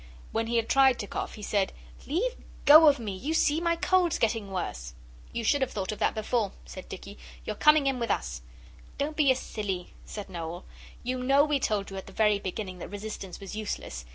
When 0.31 0.47
he 0.47 0.55
had 0.55 0.67
tried 0.67 0.97
to 0.97 1.05
cough, 1.05 1.35
he 1.35 1.43
said, 1.43 1.73
'Leave 2.07 2.35
go 2.65 2.87
of 2.87 2.97
me! 2.97 3.15
You 3.15 3.35
see 3.35 3.61
my 3.61 3.75
cold's 3.75 4.17
getting 4.17 4.49
worse.' 4.49 4.95
'You 5.31 5.43
should 5.43 5.61
have 5.61 5.69
thought 5.69 5.91
of 5.91 5.99
that 5.99 6.15
before,' 6.15 6.53
said 6.65 6.89
Dicky; 6.89 7.19
'you're 7.45 7.55
coming 7.55 7.85
in 7.85 7.99
with 7.99 8.09
us.' 8.09 8.41
'Don't 8.97 9.15
be 9.15 9.29
a 9.31 9.35
silly,' 9.35 9.93
said 10.03 10.27
Noel; 10.27 10.65
'you 11.03 11.21
know 11.23 11.43
we 11.45 11.59
told 11.59 11.91
you 11.91 11.97
at 11.97 12.07
the 12.07 12.13
very 12.13 12.39
beginning 12.39 12.79
that 12.79 12.89
resistance 12.89 13.39
was 13.39 13.55
useless. 13.55 14.03